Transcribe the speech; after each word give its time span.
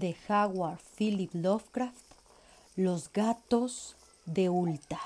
de 0.00 0.16
Howard 0.28 0.80
Philip 0.96 1.30
Lovecraft, 1.34 2.04
Los 2.74 3.12
gatos 3.12 3.96
de 4.24 4.48
Ultar. 4.48 4.98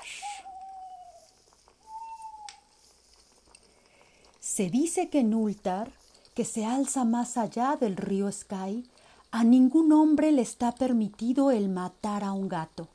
Se 4.39 4.69
dice 4.69 5.09
que 5.09 5.19
en 5.19 5.33
Ultar, 5.33 5.91
que 6.33 6.45
se 6.45 6.65
alza 6.65 7.03
más 7.03 7.35
allá 7.35 7.77
del 7.79 7.97
río 7.97 8.31
Sky, 8.31 8.89
a 9.31 9.43
ningún 9.43 9.91
hombre 9.91 10.31
le 10.31 10.41
está 10.41 10.71
permitido 10.71 11.51
el 11.51 11.67
matar 11.67 12.23
a 12.23 12.31
un 12.31 12.47
gato. 12.47 12.87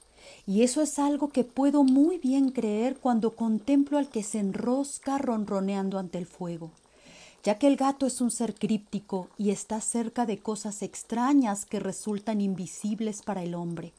Y 0.46 0.62
eso 0.62 0.80
es 0.80 0.98
algo 0.98 1.28
que 1.28 1.44
puedo 1.44 1.84
muy 1.84 2.16
bien 2.16 2.50
creer 2.50 2.96
cuando 2.96 3.36
contemplo 3.36 3.98
al 3.98 4.08
que 4.08 4.22
se 4.22 4.38
enrosca 4.38 5.18
ronroneando 5.18 5.98
ante 5.98 6.16
el 6.16 6.26
fuego, 6.26 6.70
ya 7.42 7.58
que 7.58 7.66
el 7.66 7.76
gato 7.76 8.06
es 8.06 8.20
un 8.20 8.30
ser 8.30 8.54
críptico 8.54 9.28
y 9.38 9.50
está 9.50 9.80
cerca 9.80 10.26
de 10.26 10.38
cosas 10.38 10.82
extrañas 10.82 11.64
que 11.64 11.80
resultan 11.80 12.40
invisibles 12.40 13.22
para 13.22 13.42
el 13.42 13.54
hombre. 13.54 13.92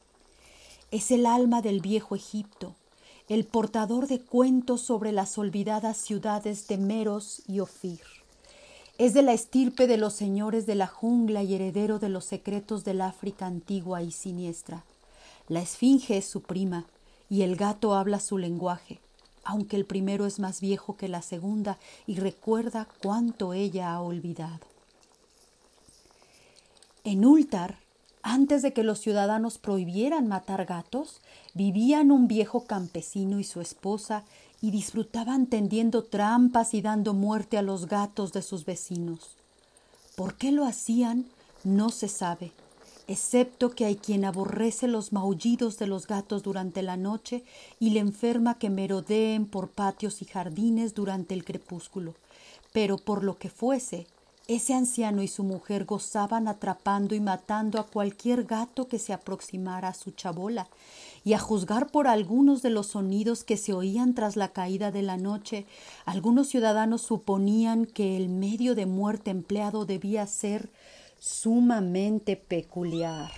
Es 0.90 1.10
el 1.10 1.26
alma 1.26 1.62
del 1.62 1.80
viejo 1.80 2.14
Egipto, 2.14 2.74
el 3.28 3.44
portador 3.44 4.06
de 4.08 4.20
cuentos 4.20 4.82
sobre 4.82 5.10
las 5.10 5.38
olvidadas 5.38 5.96
ciudades 5.96 6.68
de 6.68 6.76
Meros 6.76 7.42
y 7.48 7.60
Ofir. 7.60 8.00
Es 8.98 9.14
de 9.14 9.22
la 9.22 9.32
estirpe 9.32 9.86
de 9.86 9.96
los 9.96 10.12
señores 10.12 10.66
de 10.66 10.74
la 10.74 10.86
jungla 10.86 11.42
y 11.42 11.54
heredero 11.54 11.98
de 11.98 12.10
los 12.10 12.24
secretos 12.26 12.84
del 12.84 13.00
África 13.00 13.46
antigua 13.46 14.02
y 14.02 14.12
siniestra. 14.12 14.84
La 15.48 15.60
esfinge 15.60 16.18
es 16.18 16.26
su 16.26 16.42
prima 16.42 16.86
y 17.30 17.42
el 17.42 17.56
gato 17.56 17.94
habla 17.94 18.20
su 18.20 18.36
lenguaje, 18.36 19.00
aunque 19.44 19.76
el 19.76 19.84
primero 19.84 20.26
es 20.26 20.38
más 20.38 20.60
viejo 20.60 20.96
que 20.96 21.08
la 21.08 21.22
segunda 21.22 21.78
y 22.06 22.16
recuerda 22.16 22.88
cuánto 23.02 23.52
ella 23.52 23.92
ha 23.92 24.00
olvidado. 24.00 24.66
En 27.04 27.24
Ultar, 27.24 27.78
antes 28.22 28.62
de 28.62 28.72
que 28.72 28.84
los 28.84 29.00
ciudadanos 29.00 29.58
prohibieran 29.58 30.28
matar 30.28 30.64
gatos, 30.64 31.20
vivían 31.54 32.12
un 32.12 32.28
viejo 32.28 32.64
campesino 32.64 33.40
y 33.40 33.44
su 33.44 33.60
esposa 33.60 34.24
y 34.60 34.70
disfrutaban 34.70 35.46
tendiendo 35.46 36.04
trampas 36.04 36.72
y 36.72 36.82
dando 36.82 37.14
muerte 37.14 37.58
a 37.58 37.62
los 37.62 37.88
gatos 37.88 38.32
de 38.32 38.42
sus 38.42 38.64
vecinos. 38.64 39.36
¿Por 40.14 40.34
qué 40.34 40.52
lo 40.52 40.64
hacían? 40.64 41.26
No 41.64 41.90
se 41.90 42.06
sabe, 42.06 42.52
excepto 43.08 43.70
que 43.70 43.84
hay 43.84 43.96
quien 43.96 44.24
aborrece 44.24 44.88
los 44.88 45.12
maullidos 45.12 45.78
de 45.78 45.86
los 45.86 46.06
gatos 46.06 46.42
durante 46.42 46.82
la 46.82 46.96
noche 46.96 47.44
y 47.78 47.90
le 47.90 48.00
enferma 48.00 48.58
que 48.58 48.70
merodeen 48.70 49.46
por 49.46 49.68
patios 49.68 50.22
y 50.22 50.24
jardines 50.24 50.94
durante 50.94 51.34
el 51.34 51.44
crepúsculo. 51.44 52.14
Pero 52.72 52.96
por 52.96 53.22
lo 53.24 53.38
que 53.38 53.50
fuese, 53.50 54.06
ese 54.48 54.74
anciano 54.74 55.22
y 55.22 55.28
su 55.28 55.44
mujer 55.44 55.84
gozaban 55.84 56.48
atrapando 56.48 57.14
y 57.14 57.20
matando 57.20 57.78
a 57.78 57.86
cualquier 57.86 58.44
gato 58.44 58.88
que 58.88 58.98
se 58.98 59.12
aproximara 59.12 59.88
a 59.88 59.94
su 59.94 60.10
chabola, 60.10 60.68
y 61.24 61.34
a 61.34 61.38
juzgar 61.38 61.90
por 61.90 62.08
algunos 62.08 62.62
de 62.62 62.70
los 62.70 62.88
sonidos 62.88 63.44
que 63.44 63.56
se 63.56 63.72
oían 63.72 64.14
tras 64.14 64.36
la 64.36 64.48
caída 64.48 64.90
de 64.90 65.02
la 65.02 65.16
noche, 65.16 65.66
algunos 66.04 66.48
ciudadanos 66.48 67.02
suponían 67.02 67.86
que 67.86 68.16
el 68.16 68.28
medio 68.28 68.74
de 68.74 68.86
muerte 68.86 69.30
empleado 69.30 69.84
debía 69.84 70.26
ser 70.26 70.70
sumamente 71.22 72.34
peculiar. 72.34 73.30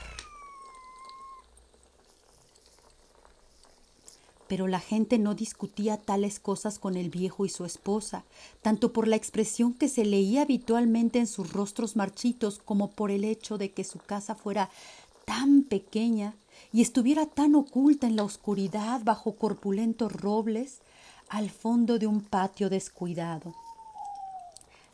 Pero 4.48 4.68
la 4.68 4.80
gente 4.80 5.18
no 5.18 5.34
discutía 5.34 5.98
tales 5.98 6.40
cosas 6.40 6.78
con 6.78 6.96
el 6.96 7.10
viejo 7.10 7.44
y 7.44 7.50
su 7.50 7.66
esposa, 7.66 8.24
tanto 8.62 8.94
por 8.94 9.06
la 9.06 9.16
expresión 9.16 9.74
que 9.74 9.90
se 9.90 10.06
leía 10.06 10.42
habitualmente 10.42 11.18
en 11.18 11.27
sus 11.27 11.52
rostros 11.52 11.94
marchitos 11.94 12.58
como 12.58 12.90
por 12.90 13.10
el 13.10 13.22
hecho 13.22 13.58
de 13.58 13.72
que 13.72 13.84
su 13.84 13.98
casa 13.98 14.34
fuera 14.34 14.70
tan 15.27 15.62
pequeña 15.62 16.36
y 16.72 16.80
estuviera 16.80 17.27
tan 17.27 17.55
oculta 17.55 18.06
en 18.06 18.16
la 18.16 18.24
oscuridad 18.24 19.02
bajo 19.05 19.36
corpulentos 19.36 20.11
robles 20.11 20.80
al 21.28 21.51
fondo 21.51 21.98
de 21.98 22.06
un 22.06 22.22
patio 22.22 22.70
descuidado. 22.70 23.55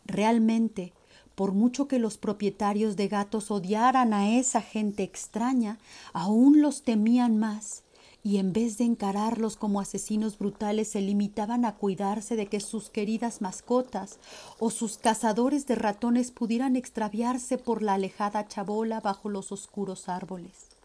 Realmente, 0.04 0.92
por 1.40 1.52
mucho 1.52 1.88
que 1.88 1.98
los 1.98 2.18
propietarios 2.18 2.96
de 2.96 3.08
gatos 3.08 3.50
odiaran 3.50 4.12
a 4.12 4.36
esa 4.36 4.60
gente 4.60 5.04
extraña, 5.04 5.78
aún 6.12 6.60
los 6.60 6.82
temían 6.82 7.38
más, 7.38 7.82
y 8.22 8.36
en 8.36 8.52
vez 8.52 8.76
de 8.76 8.84
encararlos 8.84 9.56
como 9.56 9.80
asesinos 9.80 10.38
brutales 10.38 10.88
se 10.88 11.00
limitaban 11.00 11.64
a 11.64 11.76
cuidarse 11.76 12.36
de 12.36 12.44
que 12.44 12.60
sus 12.60 12.90
queridas 12.90 13.40
mascotas 13.40 14.18
o 14.58 14.68
sus 14.68 14.98
cazadores 14.98 15.66
de 15.66 15.76
ratones 15.76 16.30
pudieran 16.30 16.76
extraviarse 16.76 17.56
por 17.56 17.80
la 17.80 17.94
alejada 17.94 18.46
chabola 18.46 19.00
bajo 19.00 19.30
los 19.30 19.50
oscuros 19.50 20.10
árboles 20.10 20.79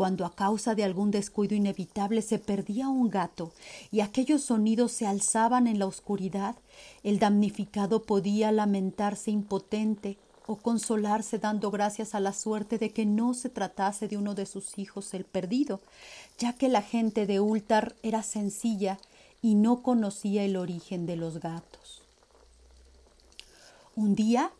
cuando 0.00 0.24
a 0.24 0.34
causa 0.34 0.74
de 0.74 0.82
algún 0.82 1.10
descuido 1.10 1.54
inevitable 1.54 2.22
se 2.22 2.38
perdía 2.38 2.88
un 2.88 3.10
gato 3.10 3.52
y 3.92 4.00
aquellos 4.00 4.40
sonidos 4.40 4.92
se 4.92 5.06
alzaban 5.06 5.66
en 5.66 5.78
la 5.78 5.84
oscuridad, 5.84 6.56
el 7.02 7.18
damnificado 7.18 8.04
podía 8.04 8.50
lamentarse 8.50 9.30
impotente 9.30 10.16
o 10.46 10.56
consolarse 10.56 11.38
dando 11.38 11.70
gracias 11.70 12.14
a 12.14 12.20
la 12.20 12.32
suerte 12.32 12.78
de 12.78 12.94
que 12.94 13.04
no 13.04 13.34
se 13.34 13.50
tratase 13.50 14.08
de 14.08 14.16
uno 14.16 14.34
de 14.34 14.46
sus 14.46 14.78
hijos 14.78 15.12
el 15.12 15.26
perdido, 15.26 15.82
ya 16.38 16.54
que 16.54 16.70
la 16.70 16.80
gente 16.80 17.26
de 17.26 17.38
Ultar 17.38 17.94
era 18.02 18.22
sencilla 18.22 18.98
y 19.42 19.54
no 19.54 19.82
conocía 19.82 20.44
el 20.44 20.56
origen 20.56 21.04
de 21.04 21.16
los 21.16 21.40
gatos. 21.40 22.00
Un 23.94 24.14
día 24.14 24.50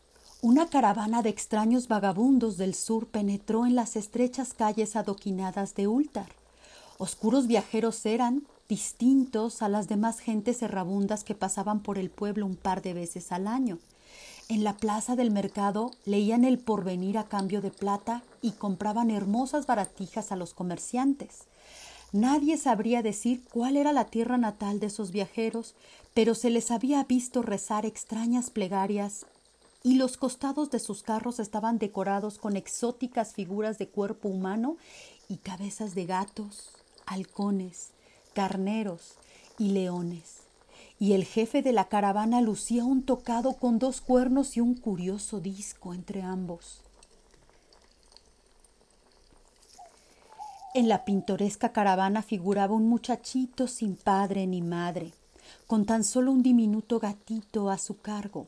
una 0.42 0.68
caravana 0.68 1.20
de 1.20 1.28
extraños 1.28 1.86
vagabundos 1.86 2.56
del 2.56 2.74
sur 2.74 3.06
penetró 3.08 3.66
en 3.66 3.74
las 3.74 3.94
estrechas 3.94 4.54
calles 4.54 4.96
adoquinadas 4.96 5.74
de 5.74 5.86
Ultar. 5.86 6.28
Oscuros 6.96 7.46
viajeros 7.46 8.06
eran, 8.06 8.44
distintos 8.66 9.60
a 9.60 9.68
las 9.68 9.86
demás 9.88 10.18
gentes 10.18 10.62
errabundas 10.62 11.24
que 11.24 11.34
pasaban 11.34 11.80
por 11.80 11.98
el 11.98 12.08
pueblo 12.08 12.46
un 12.46 12.56
par 12.56 12.80
de 12.80 12.94
veces 12.94 13.32
al 13.32 13.46
año. 13.46 13.78
En 14.48 14.64
la 14.64 14.76
plaza 14.76 15.14
del 15.14 15.30
mercado 15.30 15.90
leían 16.06 16.44
el 16.44 16.58
porvenir 16.58 17.18
a 17.18 17.24
cambio 17.24 17.60
de 17.60 17.70
plata 17.70 18.22
y 18.40 18.52
compraban 18.52 19.10
hermosas 19.10 19.66
baratijas 19.66 20.32
a 20.32 20.36
los 20.36 20.54
comerciantes. 20.54 21.44
Nadie 22.12 22.56
sabría 22.56 23.02
decir 23.02 23.42
cuál 23.52 23.76
era 23.76 23.92
la 23.92 24.06
tierra 24.06 24.38
natal 24.38 24.80
de 24.80 24.86
esos 24.86 25.10
viajeros, 25.10 25.74
pero 26.14 26.34
se 26.34 26.48
les 26.48 26.70
había 26.70 27.04
visto 27.04 27.42
rezar 27.42 27.84
extrañas 27.84 28.50
plegarias 28.50 29.26
y 29.82 29.94
los 29.94 30.16
costados 30.16 30.70
de 30.70 30.78
sus 30.78 31.02
carros 31.02 31.38
estaban 31.38 31.78
decorados 31.78 32.38
con 32.38 32.56
exóticas 32.56 33.32
figuras 33.32 33.78
de 33.78 33.88
cuerpo 33.88 34.28
humano 34.28 34.76
y 35.28 35.38
cabezas 35.38 35.94
de 35.94 36.06
gatos, 36.06 36.70
halcones, 37.06 37.90
carneros 38.34 39.14
y 39.58 39.70
leones. 39.70 40.40
Y 40.98 41.14
el 41.14 41.24
jefe 41.24 41.62
de 41.62 41.72
la 41.72 41.88
caravana 41.88 42.42
lucía 42.42 42.84
un 42.84 43.02
tocado 43.02 43.54
con 43.54 43.78
dos 43.78 44.02
cuernos 44.02 44.58
y 44.58 44.60
un 44.60 44.74
curioso 44.74 45.40
disco 45.40 45.94
entre 45.94 46.20
ambos. 46.20 46.82
En 50.74 50.88
la 50.88 51.04
pintoresca 51.04 51.72
caravana 51.72 52.22
figuraba 52.22 52.74
un 52.74 52.86
muchachito 52.86 53.66
sin 53.66 53.96
padre 53.96 54.46
ni 54.46 54.60
madre, 54.60 55.12
con 55.66 55.86
tan 55.86 56.04
solo 56.04 56.32
un 56.32 56.42
diminuto 56.42 57.00
gatito 57.00 57.70
a 57.70 57.78
su 57.78 57.98
cargo 57.98 58.46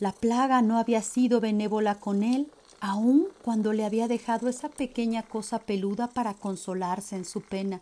La 0.00 0.12
plaga 0.12 0.60
no 0.60 0.78
había 0.78 1.02
sido 1.02 1.40
benévola 1.40 1.94
con 1.94 2.22
él, 2.22 2.50
aun 2.80 3.28
cuando 3.42 3.72
le 3.72 3.84
había 3.84 4.08
dejado 4.08 4.48
esa 4.48 4.68
pequeña 4.68 5.22
cosa 5.22 5.60
peluda 5.60 6.08
para 6.08 6.34
consolarse 6.34 7.14
en 7.16 7.24
su 7.24 7.40
pena. 7.40 7.80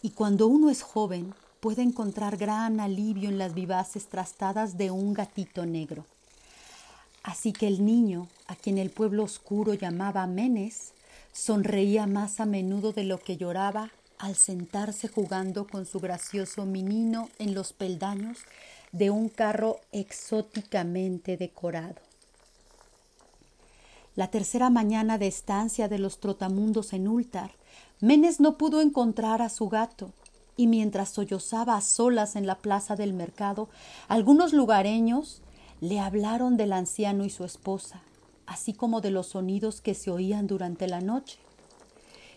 Y 0.00 0.10
cuando 0.10 0.46
uno 0.46 0.70
es 0.70 0.82
joven, 0.82 1.34
puede 1.58 1.82
encontrar 1.82 2.36
gran 2.36 2.80
alivio 2.80 3.28
en 3.28 3.38
las 3.38 3.52
vivaces 3.52 4.06
trastadas 4.06 4.78
de 4.78 4.90
un 4.90 5.12
gatito 5.12 5.66
negro. 5.66 6.06
Así 7.22 7.52
que 7.52 7.66
el 7.66 7.84
niño, 7.84 8.28
a 8.46 8.56
quien 8.56 8.78
el 8.78 8.90
pueblo 8.90 9.24
oscuro 9.24 9.74
llamaba 9.74 10.26
Menes, 10.26 10.92
sonreía 11.32 12.06
más 12.06 12.40
a 12.40 12.46
menudo 12.46 12.92
de 12.92 13.04
lo 13.04 13.18
que 13.18 13.36
lloraba 13.36 13.90
al 14.18 14.36
sentarse 14.36 15.08
jugando 15.08 15.66
con 15.66 15.84
su 15.84 15.98
gracioso 16.00 16.64
menino 16.64 17.28
en 17.38 17.54
los 17.54 17.72
peldaños 17.72 18.38
de 18.92 19.10
un 19.10 19.28
carro 19.28 19.78
exóticamente 19.92 21.36
decorado. 21.36 21.96
La 24.16 24.28
tercera 24.28 24.70
mañana 24.70 25.18
de 25.18 25.28
estancia 25.28 25.88
de 25.88 25.98
los 25.98 26.18
trotamundos 26.18 26.92
en 26.92 27.08
Ultar, 27.08 27.52
Menes 28.00 28.40
no 28.40 28.56
pudo 28.56 28.80
encontrar 28.80 29.42
a 29.42 29.48
su 29.48 29.68
gato, 29.68 30.10
y 30.56 30.66
mientras 30.66 31.10
sollozaba 31.10 31.76
a 31.76 31.80
solas 31.80 32.34
en 32.34 32.46
la 32.46 32.56
plaza 32.56 32.96
del 32.96 33.12
mercado, 33.12 33.68
algunos 34.08 34.52
lugareños 34.52 35.42
le 35.80 36.00
hablaron 36.00 36.56
del 36.56 36.72
anciano 36.72 37.24
y 37.24 37.30
su 37.30 37.44
esposa, 37.44 38.02
así 38.46 38.72
como 38.72 39.00
de 39.00 39.10
los 39.10 39.28
sonidos 39.28 39.80
que 39.80 39.94
se 39.94 40.10
oían 40.10 40.46
durante 40.46 40.88
la 40.88 41.00
noche. 41.00 41.38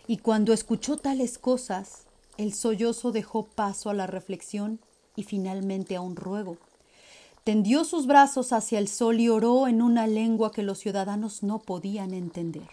Y 0.06 0.18
cuando 0.18 0.52
escuchó 0.52 0.96
tales 0.96 1.38
cosas, 1.38 2.04
el 2.36 2.54
sollozo 2.54 3.10
dejó 3.10 3.44
paso 3.44 3.90
a 3.90 3.94
la 3.94 4.06
reflexión 4.06 4.80
y 5.16 5.24
finalmente 5.24 5.96
a 5.96 6.00
un 6.00 6.16
ruego. 6.16 6.56
tendió 7.44 7.84
sus 7.84 8.06
brazos 8.06 8.54
hacia 8.54 8.78
el 8.78 8.88
sol 8.88 9.20
y 9.20 9.28
oró 9.28 9.68
en 9.68 9.82
una 9.82 10.06
lengua 10.06 10.50
que 10.50 10.62
los 10.62 10.78
ciudadanos 10.78 11.42
no 11.42 11.58
podían 11.58 12.14
entender, 12.14 12.68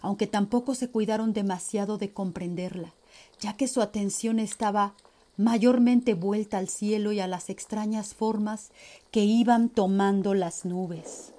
aunque 0.00 0.28
tampoco 0.28 0.76
se 0.76 0.88
cuidaron 0.88 1.32
demasiado 1.32 1.98
de 1.98 2.12
comprenderla, 2.12 2.94
ya 3.40 3.56
que 3.56 3.66
su 3.66 3.82
atención 3.82 4.38
estaba 4.38 4.94
mayormente 5.36 6.14
vuelta 6.14 6.58
al 6.58 6.68
cielo 6.68 7.12
y 7.12 7.20
a 7.20 7.26
las 7.26 7.50
extrañas 7.50 8.14
formas 8.14 8.70
que 9.10 9.24
iban 9.24 9.68
tomando 9.68 10.34
las 10.34 10.64
nubes. 10.64 11.32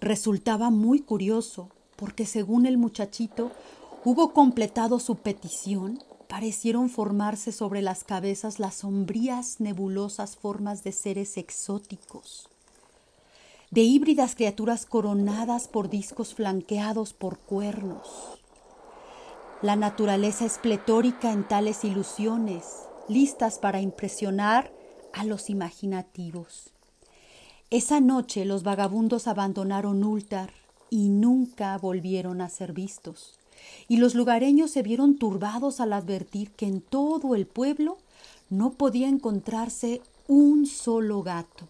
Resultaba 0.00 0.70
muy 0.70 1.00
curioso, 1.00 1.70
porque 1.96 2.26
según 2.26 2.66
el 2.66 2.78
muchachito 2.78 3.52
hubo 4.04 4.32
completado 4.32 4.98
su 4.98 5.16
petición, 5.16 6.02
parecieron 6.32 6.88
formarse 6.88 7.52
sobre 7.52 7.82
las 7.82 8.04
cabezas 8.04 8.58
las 8.58 8.76
sombrías, 8.76 9.60
nebulosas 9.60 10.34
formas 10.34 10.82
de 10.82 10.90
seres 10.90 11.36
exóticos, 11.36 12.48
de 13.70 13.82
híbridas 13.82 14.34
criaturas 14.34 14.86
coronadas 14.86 15.68
por 15.68 15.90
discos 15.90 16.32
flanqueados 16.32 17.12
por 17.12 17.36
cuernos. 17.38 18.40
La 19.60 19.76
naturaleza 19.76 20.46
es 20.46 20.56
pletórica 20.56 21.32
en 21.32 21.46
tales 21.46 21.84
ilusiones, 21.84 22.64
listas 23.08 23.58
para 23.58 23.82
impresionar 23.82 24.72
a 25.12 25.24
los 25.24 25.50
imaginativos. 25.50 26.70
Esa 27.68 28.00
noche 28.00 28.46
los 28.46 28.62
vagabundos 28.62 29.26
abandonaron 29.26 30.02
Ultar 30.02 30.54
y 30.88 31.10
nunca 31.10 31.76
volvieron 31.76 32.40
a 32.40 32.48
ser 32.48 32.72
vistos 32.72 33.38
y 33.88 33.98
los 33.98 34.14
lugareños 34.14 34.70
se 34.70 34.82
vieron 34.82 35.16
turbados 35.16 35.80
al 35.80 35.92
advertir 35.92 36.50
que 36.50 36.66
en 36.66 36.80
todo 36.80 37.34
el 37.34 37.46
pueblo 37.46 37.98
no 38.50 38.72
podía 38.72 39.08
encontrarse 39.08 40.00
un 40.28 40.66
solo 40.66 41.22
gato. 41.22 41.68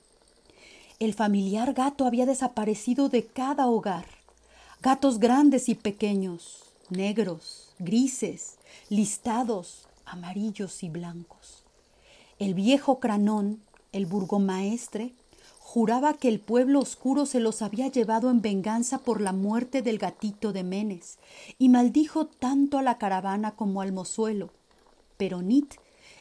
El 0.98 1.14
familiar 1.14 1.72
gato 1.72 2.06
había 2.06 2.26
desaparecido 2.26 3.08
de 3.08 3.24
cada 3.26 3.66
hogar. 3.66 4.06
Gatos 4.80 5.18
grandes 5.18 5.68
y 5.68 5.74
pequeños, 5.74 6.62
negros, 6.90 7.72
grises, 7.78 8.56
listados, 8.88 9.88
amarillos 10.04 10.82
y 10.82 10.88
blancos. 10.88 11.64
El 12.38 12.54
viejo 12.54 13.00
Cranón, 13.00 13.62
el 13.92 14.06
burgomaestre, 14.06 15.12
Juraba 15.72 16.12
que 16.12 16.28
el 16.28 16.38
pueblo 16.38 16.80
oscuro 16.80 17.24
se 17.24 17.40
los 17.40 17.62
había 17.62 17.88
llevado 17.88 18.30
en 18.30 18.42
venganza 18.42 18.98
por 18.98 19.22
la 19.22 19.32
muerte 19.32 19.80
del 19.80 19.96
gatito 19.96 20.52
de 20.52 20.64
Menes, 20.64 21.18
y 21.56 21.70
maldijo 21.70 22.26
tanto 22.26 22.76
a 22.76 22.82
la 22.82 22.98
caravana 22.98 23.52
como 23.52 23.80
al 23.80 23.90
mozuelo. 23.90 24.50
Pero 25.16 25.40
Nit, 25.40 25.76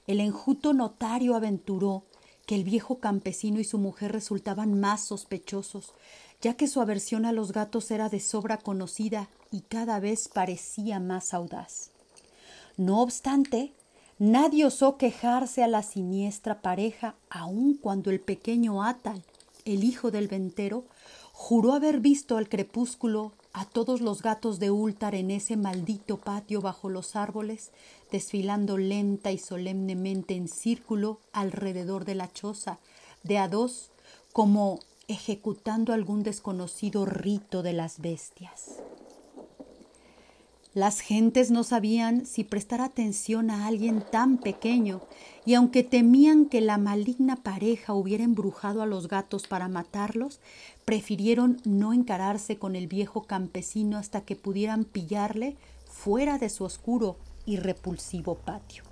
el 0.07 0.21
enjuto 0.21 0.71
notario, 0.71 1.36
aventuró 1.36 2.06
que 2.45 2.56
el 2.56 2.63
viejo 2.63 3.00
campesino 3.00 3.59
y 3.59 3.65
su 3.65 3.77
mujer 3.77 4.13
resultaban 4.13 4.80
más 4.80 5.01
sospechosos, 5.03 5.95
ya 6.42 6.53
que 6.53 6.69
su 6.69 6.80
aversión 6.80 7.25
a 7.25 7.33
los 7.33 7.51
gatos 7.51 7.92
era 7.92 8.07
de 8.07 8.21
sobra 8.21 8.56
conocida 8.56 9.27
y 9.51 9.63
cada 9.63 10.00
vez 10.00 10.30
parecía 10.30 11.01
más 11.01 11.33
audaz. 11.33 11.92
No 12.77 13.01
obstante, 13.01 13.74
nadie 14.18 14.63
osó 14.63 14.95
quejarse 14.95 15.62
a 15.62 15.68
la 15.68 15.83
siniestra 15.83 16.62
pareja, 16.62 17.15
aun 17.30 17.74
cuando 17.74 18.12
el 18.12 18.21
pequeño 18.21 18.81
Atal, 18.81 19.25
el 19.65 19.83
hijo 19.83 20.11
del 20.11 20.27
ventero, 20.27 20.85
juró 21.33 21.73
haber 21.73 21.99
visto 21.99 22.37
al 22.37 22.49
crepúsculo 22.49 23.33
a 23.53 23.65
todos 23.65 24.01
los 24.01 24.21
gatos 24.21 24.59
de 24.59 24.71
Ultar 24.71 25.15
en 25.15 25.31
ese 25.31 25.57
maldito 25.57 26.17
patio 26.17 26.61
bajo 26.61 26.89
los 26.89 27.15
árboles, 27.15 27.71
desfilando 28.11 28.77
lenta 28.77 29.31
y 29.31 29.37
solemnemente 29.37 30.35
en 30.35 30.47
círculo 30.47 31.19
alrededor 31.33 32.05
de 32.05 32.15
la 32.15 32.31
choza, 32.31 32.79
de 33.23 33.37
a 33.37 33.47
dos, 33.47 33.91
como 34.31 34.79
ejecutando 35.07 35.93
algún 35.93 36.23
desconocido 36.23 37.05
rito 37.05 37.63
de 37.63 37.73
las 37.73 37.99
bestias. 37.99 38.77
Las 40.73 41.01
gentes 41.01 41.51
no 41.51 41.65
sabían 41.65 42.25
si 42.25 42.45
prestar 42.45 42.79
atención 42.79 43.50
a 43.50 43.68
alguien 43.68 44.01
tan 44.09 44.38
pequeño, 44.38 45.01
y 45.45 45.56
aunque 45.56 45.83
temían 45.83 46.45
que 46.45 46.62
la 46.62 46.77
maligna 46.77 47.35
pareja 47.35 47.94
hubiera 47.94 48.23
embrujado 48.23 48.81
a 48.81 48.85
los 48.85 49.09
gatos 49.09 49.47
para 49.47 49.68
matarlos, 49.68 50.39
prefirieron 50.85 51.59
no 51.65 51.91
encararse 51.91 52.57
con 52.57 52.77
el 52.77 52.88
viejo 52.88 53.23
campesino 53.23 53.97
hasta 53.97 54.21
que 54.21 54.38
pudieran 54.38 54.85
pillarle 54.85 55.57
fuera 55.89 56.38
de 56.38 56.50
su 56.50 56.63
oscuro 56.63 57.17
y 57.45 57.57
repulsivo 57.57 58.35
patio. 58.35 58.85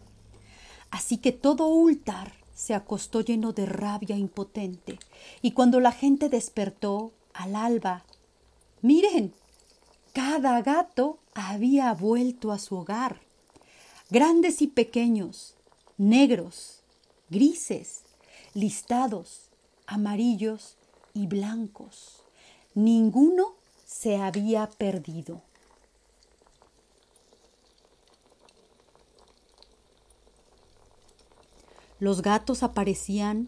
Así 0.92 1.18
que 1.18 1.32
todo 1.32 1.70
Ultar 1.70 2.34
se 2.54 2.74
acostó 2.74 3.22
lleno 3.22 3.54
de 3.54 3.66
rabia 3.66 4.18
impotente, 4.18 5.00
y 5.42 5.52
cuando 5.52 5.80
la 5.80 5.94
gente 5.94 6.28
despertó 6.28 7.14
al 7.34 7.56
alba, 7.56 8.04
miren, 8.82 9.34
cada 10.20 10.62
gato 10.62 11.18
había 11.34 11.94
vuelto 11.94 12.52
a 12.52 12.60
su 12.60 12.76
hogar. 12.76 13.22
Grandes 14.10 14.62
y 14.62 14.68
pequeños, 14.68 15.56
negros, 15.98 16.82
grises, 17.30 18.02
listados, 18.54 19.48
amarillos 19.88 20.76
y 21.14 21.28
blancos. 21.28 22.22
Ninguno 22.76 23.54
se 23.86 24.18
había 24.18 24.70
perdido. 24.70 25.42
Los 31.98 32.22
gatos 32.22 32.62
aparecían 32.62 33.48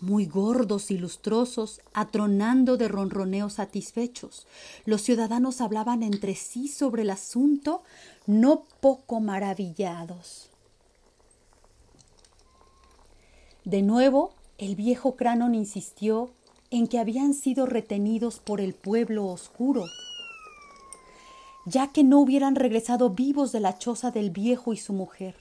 muy 0.00 0.26
gordos 0.26 0.90
y 0.90 0.98
lustrosos, 0.98 1.80
atronando 1.92 2.76
de 2.76 2.88
ronroneos 2.88 3.54
satisfechos. 3.54 4.46
Los 4.84 5.02
ciudadanos 5.02 5.60
hablaban 5.60 6.02
entre 6.02 6.34
sí 6.34 6.68
sobre 6.68 7.02
el 7.02 7.10
asunto, 7.10 7.82
no 8.26 8.64
poco 8.80 9.20
maravillados. 9.20 10.50
De 13.64 13.82
nuevo, 13.82 14.34
el 14.56 14.76
viejo 14.76 15.16
Cranon 15.16 15.54
insistió 15.54 16.30
en 16.70 16.86
que 16.86 16.98
habían 16.98 17.34
sido 17.34 17.66
retenidos 17.66 18.40
por 18.40 18.60
el 18.60 18.74
pueblo 18.74 19.26
oscuro, 19.26 19.84
ya 21.66 21.92
que 21.92 22.02
no 22.02 22.18
hubieran 22.20 22.54
regresado 22.54 23.10
vivos 23.10 23.52
de 23.52 23.60
la 23.60 23.78
choza 23.78 24.10
del 24.10 24.30
viejo 24.30 24.72
y 24.72 24.76
su 24.76 24.92
mujer. 24.92 25.34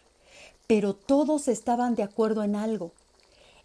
Pero 0.67 0.93
todos 0.93 1.47
estaban 1.47 1.95
de 1.95 2.03
acuerdo 2.03 2.43
en 2.43 2.55
algo, 2.55 2.91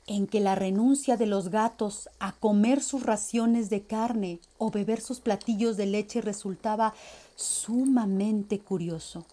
en 0.06 0.26
que 0.26 0.41
la 0.41 0.55
renuncia 0.55 1.17
de 1.17 1.26
los 1.26 1.50
gatos 1.50 2.08
a 2.19 2.32
comer 2.32 2.82
sus 2.82 3.05
raciones 3.05 3.70
de 3.70 3.82
carne 3.82 4.41
o 4.58 4.70
beber 4.70 5.00
sus 5.00 5.20
platillos 5.20 5.76
de 5.76 5.86
leche 5.86 6.20
resultaba 6.20 6.94
sumamente 7.36 8.58
curioso. 8.58 9.24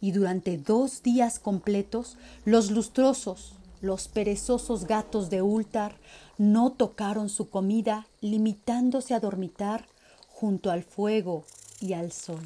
Y 0.00 0.12
durante 0.12 0.58
dos 0.58 1.02
días 1.02 1.38
completos, 1.38 2.16
los 2.44 2.70
lustrosos, 2.70 3.54
los 3.80 4.08
perezosos 4.08 4.86
gatos 4.86 5.30
de 5.30 5.42
Ultar 5.42 5.96
no 6.38 6.72
tocaron 6.72 7.28
su 7.28 7.48
comida, 7.48 8.06
limitándose 8.20 9.14
a 9.14 9.20
dormitar 9.20 9.86
junto 10.28 10.70
al 10.70 10.82
fuego 10.82 11.44
y 11.80 11.94
al 11.94 12.12
sol. 12.12 12.40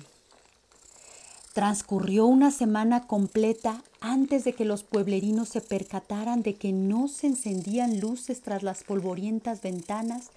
Transcurrió 1.53 2.27
una 2.27 2.51
semana 2.51 3.07
completa 3.07 3.83
antes 4.01 4.45
de 4.45 4.55
que 4.55 4.65
los 4.65 4.83
pueblerinos 4.83 5.51
se 5.51 5.61
percataran 5.61 6.43
de 6.43 6.55
que 6.55 6.73
no 6.73 7.09
se 7.09 7.27
encendían 7.29 8.01
luces 8.01 8.41
tras 8.41 8.63
las 8.63 8.83
polvorientas 8.83 9.61
ventanas 9.63 10.31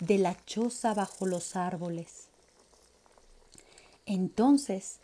de 0.00 0.18
la 0.18 0.36
choza 0.46 0.94
bajo 0.94 1.26
los 1.26 1.56
árboles. 1.56 2.28
Entonces 4.06 5.00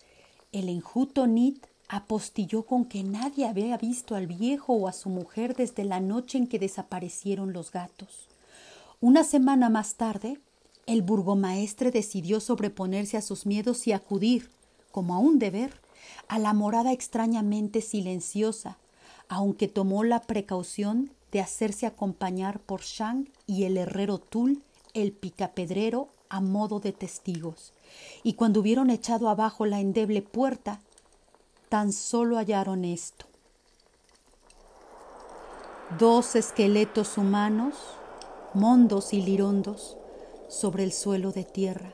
el 0.52 0.68
enjuto 0.68 1.26
Nit 1.26 1.66
apostilló 1.88 2.62
con 2.62 2.84
que 2.84 3.02
nadie 3.02 3.46
había 3.46 3.76
visto 3.76 4.14
al 4.14 4.26
viejo 4.26 4.72
o 4.74 4.88
a 4.88 4.92
su 4.92 5.08
mujer 5.08 5.54
desde 5.54 5.84
la 5.84 6.00
noche 6.00 6.38
en 6.38 6.46
que 6.46 6.58
desaparecieron 6.58 7.52
los 7.52 7.72
gatos. 7.72 8.28
Una 9.00 9.24
semana 9.24 9.68
más 9.68 9.96
tarde, 9.96 10.38
el 10.86 11.02
burgomaestre 11.02 11.90
decidió 11.90 12.40
sobreponerse 12.40 13.16
a 13.16 13.22
sus 13.22 13.46
miedos 13.46 13.86
y 13.86 13.92
acudir 13.92 14.50
como 14.92 15.14
a 15.14 15.18
un 15.18 15.38
deber, 15.38 15.72
a 16.28 16.38
la 16.38 16.52
morada 16.52 16.92
extrañamente 16.92 17.80
silenciosa, 17.80 18.78
aunque 19.28 19.68
tomó 19.68 20.04
la 20.04 20.20
precaución 20.22 21.10
de 21.32 21.40
hacerse 21.40 21.86
acompañar 21.86 22.60
por 22.60 22.82
Shang 22.82 23.28
y 23.46 23.64
el 23.64 23.76
herrero 23.76 24.18
Tul, 24.18 24.62
el 24.92 25.12
picapedrero, 25.12 26.08
a 26.28 26.40
modo 26.40 26.80
de 26.80 26.92
testigos. 26.92 27.72
Y 28.22 28.34
cuando 28.34 28.60
hubieron 28.60 28.90
echado 28.90 29.28
abajo 29.28 29.66
la 29.66 29.80
endeble 29.80 30.22
puerta, 30.22 30.80
tan 31.68 31.92
solo 31.92 32.36
hallaron 32.36 32.84
esto. 32.84 33.26
Dos 35.98 36.34
esqueletos 36.34 37.18
humanos, 37.18 37.74
mondos 38.52 39.12
y 39.12 39.22
lirondos, 39.22 39.96
sobre 40.48 40.84
el 40.84 40.92
suelo 40.92 41.32
de 41.32 41.44
tierra 41.44 41.92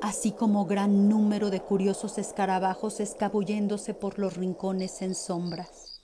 así 0.00 0.32
como 0.32 0.66
gran 0.66 1.08
número 1.08 1.50
de 1.50 1.60
curiosos 1.60 2.18
escarabajos 2.18 3.00
escabulléndose 3.00 3.94
por 3.94 4.18
los 4.18 4.36
rincones 4.36 5.02
en 5.02 5.14
sombras. 5.14 6.00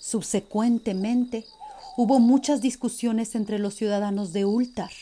Subsecuentemente, 0.00 1.44
hubo 1.96 2.18
muchas 2.18 2.60
discusiones 2.60 3.34
entre 3.34 3.58
los 3.58 3.74
ciudadanos 3.74 4.32
de 4.32 4.44
Ultar. 4.44 4.92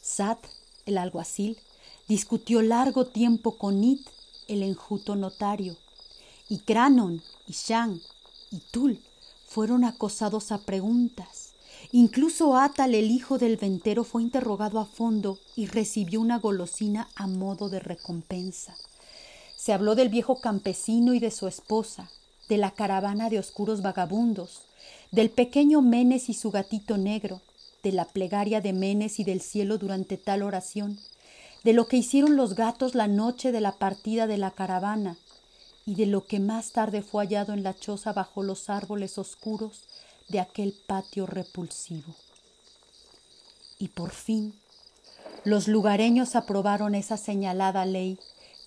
Sat, 0.00 0.38
el 0.86 0.98
alguacil, 0.98 1.58
discutió 2.08 2.62
largo 2.62 3.06
tiempo 3.06 3.58
con 3.58 3.82
It, 3.82 4.06
el 4.48 4.62
enjuto 4.62 5.16
notario, 5.16 5.76
y 6.48 6.58
Cranon, 6.60 7.22
y 7.46 7.52
Shang, 7.52 8.00
y 8.50 8.60
Tul 8.70 9.00
fueron 9.46 9.84
acosados 9.84 10.52
a 10.52 10.58
preguntas. 10.58 11.41
Incluso 11.94 12.56
Atal, 12.56 12.94
el 12.94 13.10
hijo 13.10 13.36
del 13.36 13.58
ventero, 13.58 14.02
fue 14.02 14.22
interrogado 14.22 14.80
a 14.80 14.86
fondo 14.86 15.38
y 15.54 15.66
recibió 15.66 16.22
una 16.22 16.38
golosina 16.38 17.06
a 17.16 17.26
modo 17.26 17.68
de 17.68 17.80
recompensa. 17.80 18.74
Se 19.58 19.74
habló 19.74 19.94
del 19.94 20.08
viejo 20.08 20.40
campesino 20.40 21.12
y 21.12 21.18
de 21.18 21.30
su 21.30 21.46
esposa, 21.46 22.10
de 22.48 22.56
la 22.56 22.70
caravana 22.70 23.28
de 23.28 23.38
oscuros 23.38 23.82
vagabundos, 23.82 24.62
del 25.10 25.28
pequeño 25.28 25.82
Menes 25.82 26.30
y 26.30 26.34
su 26.34 26.50
gatito 26.50 26.96
negro, 26.96 27.42
de 27.82 27.92
la 27.92 28.06
plegaria 28.06 28.62
de 28.62 28.72
Menes 28.72 29.20
y 29.20 29.24
del 29.24 29.42
cielo 29.42 29.76
durante 29.76 30.16
tal 30.16 30.42
oración, 30.42 30.98
de 31.62 31.74
lo 31.74 31.88
que 31.88 31.98
hicieron 31.98 32.36
los 32.36 32.54
gatos 32.54 32.94
la 32.94 33.06
noche 33.06 33.52
de 33.52 33.60
la 33.60 33.72
partida 33.72 34.26
de 34.26 34.38
la 34.38 34.50
caravana, 34.50 35.18
y 35.84 35.96
de 35.96 36.06
lo 36.06 36.26
que 36.26 36.40
más 36.40 36.72
tarde 36.72 37.02
fue 37.02 37.26
hallado 37.26 37.52
en 37.52 37.62
la 37.62 37.74
choza 37.74 38.14
bajo 38.14 38.42
los 38.42 38.70
árboles 38.70 39.18
oscuros 39.18 39.82
de 40.32 40.40
aquel 40.40 40.74
patio 40.86 41.26
repulsivo. 41.26 42.16
Y 43.78 43.88
por 43.88 44.10
fin, 44.10 44.58
los 45.44 45.68
lugareños 45.68 46.34
aprobaron 46.34 46.94
esa 46.94 47.16
señalada 47.16 47.84
ley 47.84 48.18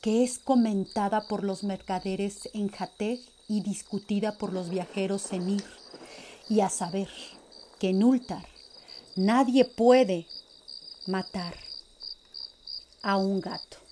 que 0.02 0.24
es 0.24 0.38
comentada 0.38 1.28
por 1.28 1.44
los 1.44 1.64
mercaderes 1.64 2.50
en 2.54 2.70
Jateg 2.70 3.20
y 3.48 3.62
discutida 3.62 4.38
por 4.38 4.54
los 4.54 4.70
viajeros 4.70 5.34
en 5.34 5.50
Ir, 5.50 5.66
y 6.48 6.62
a 6.62 6.70
saber 6.70 7.10
que 7.80 7.90
en 7.90 8.04
Ultar 8.04 8.46
nadie 9.16 9.66
puede 9.66 10.28
matar 11.08 11.56
a 13.02 13.18
un 13.18 13.42
gato. 13.42 13.85